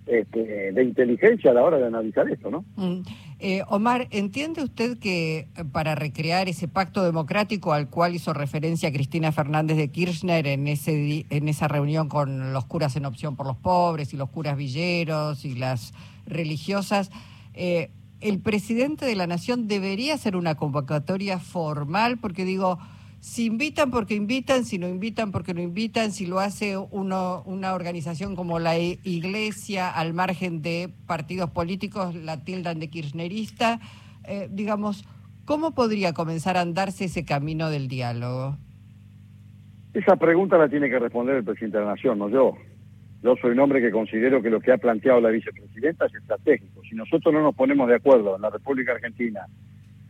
este, 0.07 0.73
de 0.73 0.85
inteligencia 0.85 1.51
a 1.51 1.55
la 1.55 1.65
hora 1.65 1.79
de 1.79 1.87
analizar 1.87 2.31
esto, 2.31 2.51
¿no? 2.51 2.65
Mm. 2.77 3.01
Eh, 3.39 3.63
Omar, 3.69 4.09
¿entiende 4.13 4.63
usted 4.63 4.99
que 4.99 5.49
eh, 5.55 5.65
para 5.71 5.95
recrear 5.95 6.49
ese 6.49 6.69
pacto 6.69 7.03
democrático 7.03 7.75
al 7.75 7.91
cual 7.91 8.15
hizo 8.15 8.33
referencia 8.33 8.91
Cristina 8.91 9.31
Fernández 9.31 9.77
de 9.77 9.91
Kirchner 9.91 10.47
en, 10.47 10.67
ese, 10.67 11.27
en 11.29 11.49
esa 11.49 11.69
reunión 11.69 12.09
con 12.09 12.55
los 12.55 12.65
curas 12.65 12.97
en 12.97 13.05
opción 13.05 13.37
por 13.37 13.47
los 13.47 13.59
pobres 13.59 14.15
y 14.15 14.17
los 14.17 14.31
curas 14.31 14.57
villeros 14.57 15.45
y 15.45 15.55
las 15.55 15.93
religiosas, 16.25 17.11
eh, 17.53 17.91
el 18.23 18.41
presidente 18.41 19.05
de 19.05 19.15
la 19.15 19.27
Nación 19.27 19.69
debería 19.69 20.15
hacer 20.15 20.35
una 20.35 20.55
convocatoria 20.55 21.39
formal? 21.39 22.17
Porque 22.17 22.47
digo, 22.47 22.79
si 23.21 23.47
invitan 23.47 23.91
porque 23.91 24.15
invitan, 24.15 24.65
si 24.65 24.79
no 24.79 24.89
invitan 24.89 25.33
porque 25.33 25.55
no 25.55 25.61
invitan, 25.61 26.13
si 26.13 26.27
lo 26.27 26.39
hace 26.39 26.77
uno, 26.77 27.43
una 27.47 27.75
organización 27.75 28.37
como 28.37 28.59
la 28.59 28.79
Iglesia 28.79 29.91
al 29.91 30.15
margen 30.15 30.63
de 30.63 30.91
partidos 31.07 31.51
políticos, 31.51 32.15
la 32.15 32.45
tildan 32.45 32.79
de 32.79 32.89
kirchnerista, 32.89 33.81
eh, 34.25 34.49
digamos, 34.51 35.05
¿cómo 35.45 35.75
podría 35.75 36.13
comenzar 36.13 36.57
a 36.57 36.61
andarse 36.61 37.07
ese 37.07 37.25
camino 37.25 37.71
del 37.71 37.89
diálogo? 37.89 38.59
Esa 39.95 40.17
pregunta 40.17 40.59
la 40.59 40.69
tiene 40.69 40.91
que 40.91 40.99
responder 40.99 41.37
el 41.37 41.45
presidente 41.45 41.79
de 41.79 41.85
la 41.85 41.91
Nación, 41.93 42.19
no 42.19 42.29
yo. 42.29 42.55
Yo 43.23 43.35
soy 43.41 43.53
un 43.53 43.61
hombre 43.61 43.81
que 43.81 43.91
considero 43.91 44.43
que 44.43 44.51
lo 44.51 44.61
que 44.61 44.73
ha 44.73 44.79
planteado 44.79 45.21
la 45.21 45.31
vicepresidenta 45.31 46.07
es 46.07 46.15
estratégico. 46.15 46.83
Si 46.89 46.95
nosotros 46.95 47.33
no 47.33 47.43
nos 47.43 47.55
ponemos 47.55 47.89
de 47.89 47.97
acuerdo 47.97 48.37
en 48.37 48.43
la 48.43 48.51
República 48.51 48.93
Argentina 48.93 49.47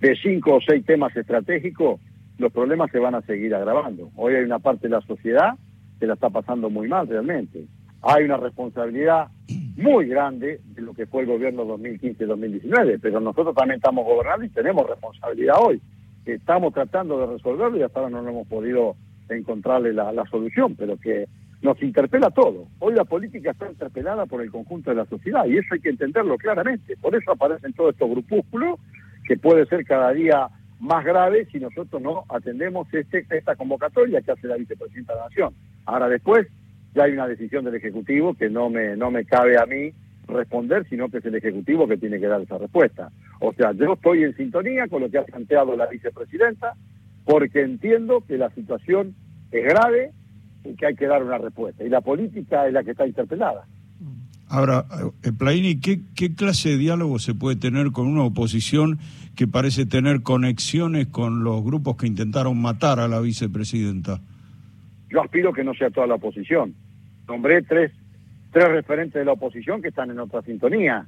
de 0.01 0.17
cinco 0.17 0.57
o 0.57 0.61
seis 0.61 0.85
temas 0.85 1.17
estratégicos, 1.17 2.01
los 2.39 2.53
problemas 2.53 2.91
se 2.91 2.99
van 2.99 3.15
a 3.15 3.23
seguir 3.23 3.55
agravando. 3.55 4.11
Hoy 4.17 4.35
hay 4.35 4.45
una 4.45 4.59
parte 4.59 4.89
de 4.89 4.95
la 4.95 5.01
sociedad 5.03 5.55
que 5.99 6.07
la 6.07 6.15
está 6.15 6.31
pasando 6.31 6.71
muy 6.71 6.89
mal 6.89 7.09
realmente. 7.09 7.65
Hay 8.03 8.25
una 8.25 8.37
responsabilidad 8.37 9.29
muy 9.77 10.07
grande 10.07 10.61
de 10.65 10.83
lo 10.83 10.95
que 10.95 11.07
fue 11.07 11.23
el 11.23 11.29
gobierno 11.29 11.65
2015-2019, 11.65 12.99
pero 13.01 13.21
nosotros 13.21 13.55
también 13.55 13.77
estamos 13.79 14.05
gobernando 14.05 14.45
y 14.45 14.51
tenemos 14.51 14.89
responsabilidad 14.89 15.57
hoy. 15.61 15.81
Estamos 16.25 16.75
tratando 16.75 17.19
de 17.19 17.35
resolverlo 17.35 17.79
y 17.79 17.83
hasta 17.83 18.01
ahora 18.01 18.11
no 18.11 18.29
hemos 18.29 18.47
podido 18.49 18.97
encontrarle 19.29 19.93
la, 19.93 20.13
la 20.13 20.25
solución, 20.27 20.75
pero 20.77 20.97
que 20.99 21.27
nos 21.63 21.81
interpela 21.83 22.31
todo. 22.31 22.67
Hoy 22.79 22.95
la 22.95 23.05
política 23.05 23.53
está 23.53 23.69
interpelada 23.69 24.27
por 24.27 24.43
el 24.43 24.51
conjunto 24.51 24.91
de 24.91 24.97
la 24.97 25.07
sociedad 25.07 25.47
y 25.47 25.57
eso 25.57 25.75
hay 25.75 25.81
que 25.81 25.91
entenderlo 25.91 26.37
claramente. 26.37 26.97
Por 26.97 27.15
eso 27.15 27.33
aparecen 27.33 27.73
todos 27.73 27.93
estos 27.93 28.11
grupúsculos 28.11 28.79
que 29.27 29.37
puede 29.37 29.67
ser 29.67 29.85
cada 29.85 30.13
día 30.13 30.49
más 30.81 31.05
grave 31.05 31.47
si 31.51 31.59
nosotros 31.59 32.01
no 32.03 32.25
atendemos 32.29 32.87
este, 32.93 33.27
esta 33.31 33.57
convocatoria 33.57 34.21
que 34.21 34.33
hace 34.33 34.47
la 34.47 34.57
vicepresidenta 34.57 35.15
de 35.15 35.19
la 35.19 35.25
Nación. 35.27 35.55
Ahora 35.85 36.09
después 36.09 36.47
ya 36.95 37.05
hay 37.05 37.13
una 37.13 37.29
decisión 37.29 37.65
del 37.65 37.75
Ejecutivo 37.75 38.35
que 38.35 38.49
no 38.51 38.71
me, 38.71 38.97
no 38.97 39.11
me 39.11 39.25
cabe 39.25 39.59
a 39.59 39.67
mí 39.67 39.93
responder, 40.27 40.87
sino 40.89 41.09
que 41.09 41.19
es 41.19 41.25
el 41.25 41.35
Ejecutivo 41.35 41.87
que 41.87 41.97
tiene 41.97 42.19
que 42.19 42.27
dar 42.27 42.41
esa 42.41 42.59
respuesta. 42.59 43.11
O 43.41 43.53
sea, 43.53 43.73
yo 43.73 43.95
estoy 43.95 44.25
en 44.25 44.37
sintonía 44.37 44.89
con 44.89 45.03
lo 45.03 45.11
que 45.11 45.19
ha 45.19 45.25
planteado 45.25 45.77
la 45.77 45.87
vicepresidenta, 45.87 46.75
porque 47.25 47.63
entiendo 47.63 48.23
que 48.27 48.39
la 48.39 48.51
situación 48.51 49.15
es 49.53 49.65
grave 49.65 50.13
y 50.65 50.75
que 50.75 50.87
hay 50.87 50.95
que 50.95 51.07
dar 51.07 51.23
una 51.23 51.39
respuesta. 51.39 51.85
Y 51.85 51.89
la 51.89 52.01
política 52.01 52.67
es 52.67 52.73
la 52.73 52.83
que 52.83 52.93
está 52.93 53.07
interpelada. 53.07 53.67
Ahora, 54.49 54.85
eh, 55.25 55.33
Plaini, 55.37 55.81
¿qué, 55.81 56.01
¿qué 56.15 56.35
clase 56.35 56.71
de 56.71 56.79
diálogo 56.79 57.19
se 57.19 57.35
puede 57.35 57.57
tener 57.57 57.91
con 57.91 58.07
una 58.07 58.23
oposición 58.23 58.99
que 59.35 59.49
parece 59.49 59.87
tener 59.87 60.23
conexiones 60.23 61.09
con 61.09 61.43
los 61.43 61.65
grupos 61.65 61.97
que 61.97 62.07
intentaron 62.07 62.61
matar 62.61 63.01
a 63.01 63.09
la 63.09 63.21
vicepresidenta? 63.21 64.21
Yo 65.11 65.21
aspiro 65.21 65.53
que 65.53 65.65
no 65.65 65.75
sea 65.75 65.91
toda 65.91 66.07
la 66.07 66.15
oposición. 66.15 66.75
Nombré 67.27 67.63
tres, 67.63 67.93
tres 68.53 68.69
referentes 68.69 69.15
de 69.15 69.25
la 69.25 69.33
oposición 69.33 69.83
que 69.83 69.89
están 69.89 70.11
en 70.11 70.21
otra 70.21 70.43
sintonía, 70.43 71.07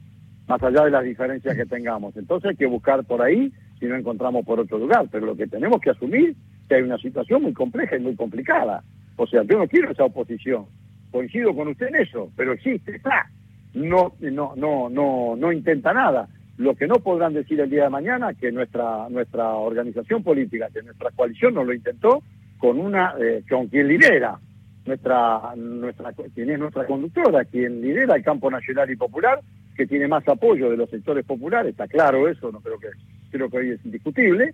más 0.48 0.62
allá 0.62 0.84
de 0.84 0.90
las 0.90 1.04
diferencias 1.04 1.56
que 1.56 1.66
tengamos. 1.66 2.16
Entonces 2.16 2.50
hay 2.50 2.56
que 2.56 2.66
buscar 2.66 3.04
por 3.04 3.22
ahí 3.22 3.52
si 3.78 3.86
no 3.86 3.94
encontramos 3.94 4.44
por 4.44 4.58
otro 4.58 4.78
lugar. 4.78 5.06
Pero 5.12 5.26
lo 5.26 5.36
que 5.36 5.46
tenemos 5.46 5.80
que 5.80 5.90
asumir 5.90 6.30
es 6.30 6.36
que 6.68 6.74
hay 6.74 6.82
una 6.82 6.98
situación 6.98 7.42
muy 7.42 7.52
compleja 7.52 7.96
y 7.96 8.00
muy 8.00 8.16
complicada. 8.16 8.82
O 9.16 9.26
sea, 9.26 9.42
yo 9.44 9.58
no 9.58 9.68
quiero 9.68 9.92
esa 9.92 10.04
oposición 10.04 10.66
coincido 11.10 11.54
con 11.54 11.68
usted 11.68 11.88
en 11.88 11.96
eso, 11.96 12.30
pero 12.36 12.52
existe, 12.52 12.96
está. 12.96 13.30
No, 13.74 14.14
no, 14.20 14.54
no, 14.56 14.88
no, 14.88 15.36
no 15.36 15.52
intenta 15.52 15.92
nada. 15.92 16.28
Lo 16.56 16.74
que 16.74 16.86
no 16.86 16.96
podrán 16.96 17.34
decir 17.34 17.60
el 17.60 17.70
día 17.70 17.84
de 17.84 17.90
mañana 17.90 18.34
que 18.34 18.50
nuestra 18.50 19.08
nuestra 19.08 19.50
organización 19.50 20.22
política, 20.22 20.68
que 20.72 20.82
nuestra 20.82 21.10
coalición 21.12 21.54
no 21.54 21.64
lo 21.64 21.72
intentó 21.72 22.22
con 22.58 22.80
una 22.80 23.14
eh, 23.20 23.44
con 23.48 23.68
quien 23.68 23.86
lidera 23.86 24.38
nuestra 24.84 25.54
nuestra 25.54 26.12
quien 26.34 26.50
es 26.50 26.58
nuestra 26.58 26.86
conductora, 26.86 27.44
quien 27.44 27.80
lidera 27.80 28.16
el 28.16 28.24
campo 28.24 28.50
nacional 28.50 28.90
y 28.90 28.96
popular, 28.96 29.40
que 29.76 29.86
tiene 29.86 30.08
más 30.08 30.26
apoyo 30.26 30.70
de 30.70 30.76
los 30.76 30.90
sectores 30.90 31.24
populares, 31.24 31.70
está 31.70 31.86
claro 31.86 32.26
eso, 32.26 32.50
no 32.50 32.60
creo 32.60 32.78
que 32.78 32.88
creo 33.30 33.48
que 33.48 33.58
hoy 33.58 33.70
es 33.70 33.84
indiscutible, 33.84 34.52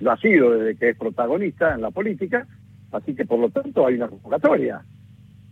lo 0.00 0.12
ha 0.12 0.16
sido 0.18 0.50
desde 0.52 0.78
que 0.78 0.90
es 0.90 0.96
protagonista 0.96 1.74
en 1.74 1.80
la 1.80 1.90
política, 1.90 2.46
así 2.92 3.14
que 3.14 3.24
por 3.24 3.40
lo 3.40 3.48
tanto 3.48 3.86
hay 3.86 3.94
una 3.94 4.08
convocatoria. 4.08 4.82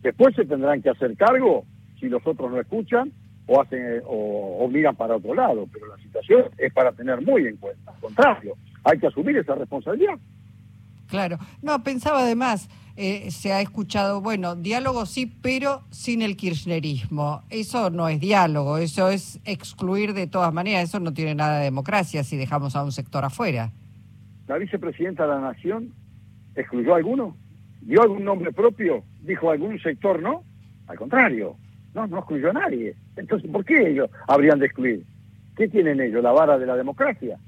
Después 0.03 0.35
se 0.35 0.45
tendrán 0.45 0.83
que 0.83 0.91
hacer 0.91 1.17
cargo 1.17 1.65
si 2.01 2.09
los 2.09 2.27
otros 2.27 2.51
no 2.51 2.61
escuchan 2.61 3.13
o 3.47 3.61
hacen 3.61 4.03
o, 4.07 4.69
miran 4.69 4.97
para 4.97 5.17
otro 5.17 5.35
lado, 5.35 5.67
pero 5.73 5.87
la 5.89 5.97
situación 5.99 6.45
es 6.59 6.73
para 6.73 6.93
tener 6.93 7.21
muy 7.23 7.47
en 7.47 7.57
cuenta. 7.57 7.93
Al 7.93 8.01
contrario, 8.01 8.55
hay 8.85 8.99
que 8.99 9.07
asumir 9.07 9.37
esa 9.37 9.55
responsabilidad. 9.55 10.19
Claro, 11.09 11.39
no, 11.61 11.83
pensaba 11.85 12.21
además, 12.21 12.69
eh, 12.97 13.31
se 13.31 13.53
ha 13.53 13.61
escuchado, 13.61 14.21
bueno, 14.21 14.57
diálogo 14.57 15.07
sí, 15.07 15.27
pero 15.27 15.83
sin 15.91 16.23
el 16.23 16.37
kirchnerismo. 16.37 17.43
Eso 17.51 17.91
no 17.91 18.09
es 18.09 18.19
diálogo, 18.21 18.79
eso 18.79 19.11
es 19.11 19.41
excluir 19.45 20.15
de 20.15 20.27
todas 20.27 20.53
maneras, 20.53 20.85
eso 20.85 21.01
no 21.01 21.13
tiene 21.13 21.35
nada 21.35 21.59
de 21.59 21.65
democracia 21.65 22.25
si 22.25 22.37
dejamos 22.37 22.77
a 22.77 22.83
un 22.83 22.93
sector 22.93 23.25
afuera. 23.25 23.73
¿La 24.49 24.59
vicepresidenta 24.59 25.25
de 25.25 25.29
la 25.29 25.41
Nación 25.41 25.93
excluyó 26.55 26.95
a 26.95 26.97
alguno? 26.97 27.37
¿Dio 27.83 28.03
algún 28.03 28.25
nombre 28.25 28.53
propio? 28.53 29.05
¿Dijo 29.23 29.50
algún 29.50 29.79
sector 29.81 30.21
no? 30.21 30.45
Al 30.87 30.99
contrario, 30.99 31.57
no, 31.95 32.07
no 32.07 32.19
excluyó 32.19 32.50
a 32.50 32.55
nadie. 32.55 32.95
Entonces, 33.17 33.50
¿por 33.50 33.64
qué 33.64 33.91
ellos 33.91 34.11
habrían 34.26 34.59
de 34.59 34.67
excluir? 34.67 35.05
¿Qué 35.57 35.69
tienen 35.69 36.00
ellos? 36.00 36.23
¿La 36.23 36.33
vara 36.33 36.59
de 36.59 36.67
la 36.67 36.76
democracia? 36.76 37.38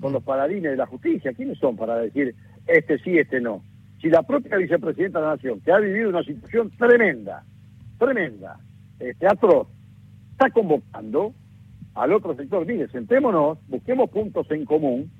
¿Con 0.00 0.12
los 0.12 0.22
paladines 0.22 0.72
de 0.72 0.76
la 0.76 0.86
justicia? 0.86 1.32
¿Quiénes 1.32 1.58
son 1.58 1.76
para 1.76 1.96
decir 1.96 2.34
este 2.66 2.98
sí, 2.98 3.18
este 3.18 3.40
no? 3.40 3.62
Si 4.00 4.08
la 4.08 4.22
propia 4.22 4.56
vicepresidenta 4.56 5.18
de 5.18 5.24
la 5.24 5.34
Nación, 5.34 5.60
que 5.60 5.72
ha 5.72 5.78
vivido 5.78 6.10
una 6.10 6.22
situación 6.22 6.70
tremenda, 6.78 7.44
tremenda, 7.98 8.60
este, 9.00 9.26
atroz, 9.26 9.66
está 10.32 10.50
convocando 10.50 11.34
al 11.94 12.12
otro 12.12 12.36
sector, 12.36 12.64
mire, 12.64 12.86
sentémonos, 12.88 13.58
busquemos 13.66 14.08
puntos 14.10 14.48
en 14.52 14.64
común, 14.64 15.10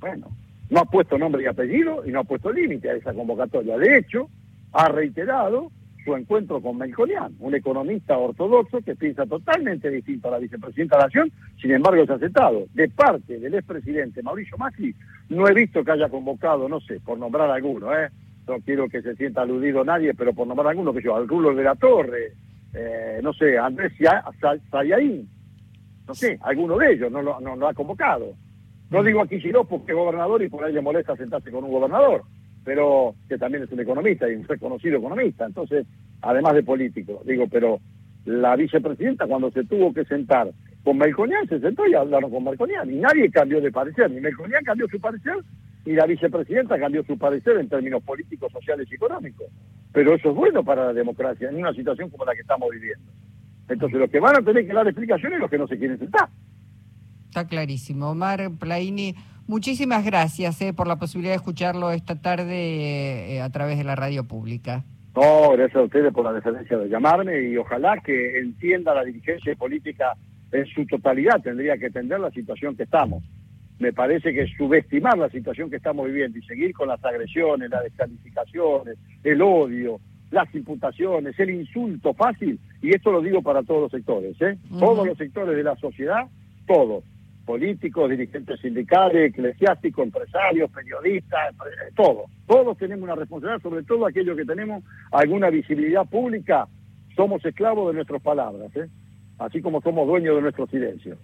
bueno, 0.00 0.28
no 0.70 0.80
ha 0.80 0.84
puesto 0.84 1.16
nombre 1.18 1.44
y 1.44 1.46
apellido 1.46 2.04
y 2.04 2.10
no 2.10 2.20
ha 2.20 2.24
puesto 2.24 2.52
límite 2.52 2.90
a 2.90 2.94
esa 2.94 3.14
convocatoria. 3.14 3.78
De 3.78 3.96
hecho, 3.98 4.28
ha 4.76 4.88
reiterado 4.88 5.70
su 6.04 6.14
encuentro 6.14 6.60
con 6.60 6.78
Melconian, 6.78 7.34
un 7.40 7.54
economista 7.54 8.16
ortodoxo 8.16 8.80
que 8.80 8.94
piensa 8.94 9.26
totalmente 9.26 9.90
distinto 9.90 10.28
a 10.28 10.32
la 10.32 10.38
vicepresidenta 10.38 10.96
de 10.96 11.00
la 11.00 11.06
Nación, 11.06 11.32
sin 11.60 11.72
embargo 11.72 12.02
es 12.04 12.10
aceptado. 12.10 12.66
De 12.74 12.88
parte 12.88 13.40
del 13.40 13.54
expresidente 13.54 14.22
Mauricio 14.22 14.56
Macri, 14.56 14.94
no 15.30 15.48
he 15.48 15.54
visto 15.54 15.82
que 15.82 15.90
haya 15.90 16.08
convocado, 16.08 16.68
no 16.68 16.80
sé, 16.80 17.00
por 17.00 17.18
nombrar 17.18 17.50
alguno, 17.50 17.92
¿eh? 17.92 18.08
no 18.46 18.60
quiero 18.60 18.88
que 18.88 19.02
se 19.02 19.16
sienta 19.16 19.42
aludido 19.42 19.84
nadie, 19.84 20.14
pero 20.14 20.32
por 20.32 20.46
nombrar 20.46 20.68
alguno, 20.68 20.92
que 20.92 21.02
yo, 21.02 21.16
al 21.16 21.26
Rulo 21.26 21.54
de 21.54 21.64
la 21.64 21.74
Torre, 21.74 22.34
eh, 22.72 23.20
no 23.22 23.32
sé, 23.32 23.58
Andrés 23.58 23.92
Sayaín, 24.70 25.28
no 26.06 26.14
sé, 26.14 26.38
alguno 26.42 26.76
de 26.78 26.92
ellos 26.92 27.10
no 27.10 27.22
lo, 27.22 27.68
ha 27.68 27.74
convocado. 27.74 28.34
No 28.90 29.02
digo 29.02 29.20
aquí 29.20 29.38
no 29.50 29.64
porque 29.64 29.90
es 29.90 29.98
gobernador 29.98 30.40
y 30.42 30.48
por 30.48 30.62
ahí 30.62 30.72
le 30.72 30.80
molesta 30.80 31.16
sentarse 31.16 31.50
con 31.50 31.64
un 31.64 31.72
gobernador, 31.72 32.22
pero 32.66 33.14
que 33.28 33.38
también 33.38 33.62
es 33.62 33.70
un 33.70 33.78
economista 33.78 34.28
y 34.28 34.34
un 34.34 34.42
reconocido 34.42 34.98
economista, 34.98 35.46
entonces, 35.46 35.86
además 36.20 36.52
de 36.54 36.64
político, 36.64 37.22
digo, 37.24 37.44
pero 37.48 37.78
la 38.24 38.56
vicepresidenta 38.56 39.28
cuando 39.28 39.52
se 39.52 39.62
tuvo 39.62 39.94
que 39.94 40.04
sentar 40.04 40.50
con 40.82 40.98
Melconian 40.98 41.46
se 41.48 41.60
sentó 41.60 41.86
y 41.86 41.94
hablaron 41.94 42.28
con 42.28 42.42
Melconian 42.42 42.90
y 42.90 42.96
nadie 42.96 43.30
cambió 43.30 43.60
de 43.60 43.70
parecer, 43.70 44.10
ni 44.10 44.20
Melconian 44.20 44.64
cambió 44.64 44.88
su 44.88 44.98
parecer 45.00 45.36
y 45.84 45.92
la 45.92 46.06
vicepresidenta 46.06 46.76
cambió 46.76 47.04
su 47.04 47.16
parecer 47.16 47.56
en 47.58 47.68
términos 47.68 48.02
políticos, 48.02 48.50
sociales 48.50 48.88
y 48.90 48.96
económicos. 48.96 49.46
Pero 49.92 50.16
eso 50.16 50.30
es 50.30 50.34
bueno 50.34 50.64
para 50.64 50.86
la 50.86 50.92
democracia 50.92 51.48
en 51.48 51.58
una 51.58 51.72
situación 51.72 52.10
como 52.10 52.24
la 52.24 52.34
que 52.34 52.40
estamos 52.40 52.68
viviendo. 52.72 53.12
Entonces 53.68 54.00
los 54.00 54.10
que 54.10 54.18
van 54.18 54.34
a 54.34 54.44
tener 54.44 54.66
que 54.66 54.72
dar 54.72 54.88
explicaciones 54.88 55.36
son 55.36 55.42
los 55.42 55.50
que 55.50 55.58
no 55.58 55.68
se 55.68 55.78
quieren 55.78 56.00
sentar. 56.00 56.28
Está 57.28 57.46
clarísimo. 57.46 58.10
Omar 58.10 58.50
Plaini, 58.58 59.14
muchísimas 59.46 60.04
gracias 60.04 60.60
eh, 60.62 60.72
por 60.72 60.86
la 60.86 60.96
posibilidad 60.96 61.32
de 61.32 61.36
escucharlo 61.36 61.90
esta 61.90 62.20
tarde 62.20 63.36
eh, 63.36 63.40
a 63.40 63.50
través 63.50 63.78
de 63.78 63.84
la 63.84 63.96
radio 63.96 64.24
pública. 64.24 64.84
No, 65.14 65.52
gracias 65.52 65.76
a 65.76 65.82
ustedes 65.82 66.12
por 66.12 66.24
la 66.24 66.32
deferencia 66.32 66.76
de 66.76 66.88
llamarme 66.88 67.48
y 67.48 67.56
ojalá 67.56 67.98
que 68.04 68.38
entienda 68.38 68.94
la 68.94 69.04
dirigencia 69.04 69.54
política 69.56 70.14
en 70.52 70.66
su 70.66 70.86
totalidad, 70.86 71.40
tendría 71.42 71.76
que 71.78 71.86
entender 71.86 72.20
la 72.20 72.30
situación 72.30 72.76
que 72.76 72.84
estamos. 72.84 73.24
Me 73.78 73.92
parece 73.92 74.32
que 74.32 74.46
subestimar 74.56 75.18
la 75.18 75.30
situación 75.30 75.70
que 75.70 75.76
estamos 75.76 76.06
viviendo 76.06 76.38
y 76.38 76.42
seguir 76.42 76.72
con 76.72 76.88
las 76.88 77.02
agresiones, 77.04 77.70
las 77.70 77.82
descalificaciones, 77.82 78.98
el 79.24 79.42
odio, 79.42 80.00
las 80.30 80.54
imputaciones, 80.54 81.38
el 81.38 81.50
insulto 81.50 82.14
fácil, 82.14 82.58
y 82.82 82.94
esto 82.94 83.12
lo 83.12 83.20
digo 83.22 83.42
para 83.42 83.62
todos 83.62 83.82
los 83.82 83.90
sectores, 83.90 84.40
¿eh? 84.40 84.58
todos 84.78 85.06
los 85.06 85.16
sectores 85.16 85.56
de 85.56 85.62
la 85.62 85.76
sociedad, 85.76 86.26
todos 86.66 87.04
políticos, 87.46 88.10
dirigentes 88.10 88.60
sindicales, 88.60 89.30
eclesiásticos, 89.30 90.04
empresarios, 90.04 90.70
periodistas, 90.70 91.54
todos. 91.94 92.28
Todos 92.46 92.76
tenemos 92.76 93.04
una 93.04 93.14
responsabilidad, 93.14 93.62
sobre 93.62 93.84
todo 93.84 94.04
aquellos 94.04 94.36
que 94.36 94.44
tenemos 94.44 94.84
alguna 95.12 95.48
visibilidad 95.48 96.04
pública, 96.04 96.68
somos 97.14 97.42
esclavos 97.44 97.88
de 97.88 97.94
nuestras 97.94 98.20
palabras, 98.20 98.74
¿eh? 98.76 98.88
así 99.38 99.62
como 99.62 99.80
somos 99.80 100.06
dueños 100.06 100.34
de 100.36 100.42
nuestro 100.42 100.66
silencio. 100.66 101.16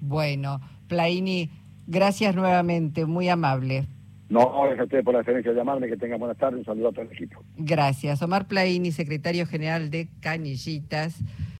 Bueno, 0.00 0.60
Plaini, 0.88 1.50
gracias 1.86 2.34
nuevamente, 2.34 3.06
muy 3.06 3.28
amable. 3.28 3.84
No, 4.30 4.62
gracias 4.62 4.80
a 4.80 4.84
ustedes 4.84 5.04
por 5.04 5.12
la 5.12 5.18
deferencia 5.18 5.52
de 5.52 5.58
llamarme, 5.58 5.86
que 5.86 5.96
tengan 5.96 6.18
buenas 6.18 6.38
tardes, 6.38 6.58
un 6.60 6.64
saludo 6.64 6.88
a 6.88 6.92
todo 6.92 7.02
el 7.02 7.12
equipo. 7.12 7.44
Gracias. 7.56 8.22
Omar 8.22 8.48
Plaini, 8.48 8.90
secretario 8.90 9.46
general 9.46 9.90
de 9.90 10.08
Canillitas. 10.20 11.20